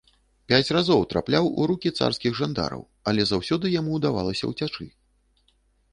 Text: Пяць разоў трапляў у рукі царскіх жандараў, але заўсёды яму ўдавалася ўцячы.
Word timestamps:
Пяць 0.51 0.73
разоў 0.75 1.01
трапляў 1.11 1.49
у 1.59 1.67
рукі 1.73 1.89
царскіх 1.99 2.31
жандараў, 2.41 2.81
але 3.11 3.21
заўсёды 3.33 3.65
яму 3.79 3.91
ўдавалася 4.03 4.45
ўцячы. 4.55 4.85